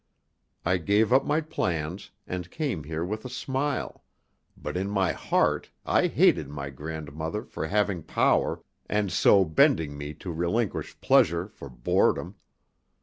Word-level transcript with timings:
I 0.65 0.77
gave 0.77 1.13
up 1.13 1.25
my 1.27 1.41
plans, 1.41 2.09
and 2.25 2.49
came 2.49 2.85
here 2.85 3.05
with 3.05 3.23
a 3.23 3.29
smile; 3.29 4.03
but 4.57 4.75
in 4.75 4.89
my 4.89 5.11
heart 5.11 5.69
I 5.85 6.07
hated 6.07 6.49
my 6.49 6.71
grandmother 6.71 7.43
for 7.45 7.67
having 7.67 8.01
power, 8.01 8.63
and 8.89 9.11
so 9.11 9.45
bending 9.45 9.95
me 9.99 10.15
to 10.15 10.31
relinquish 10.33 10.99
pleasure 11.01 11.47
for 11.47 11.69
boredom. 11.69 12.33